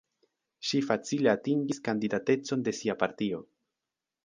[0.69, 3.45] Ŝi facile atingis kandidatecon de sia partio.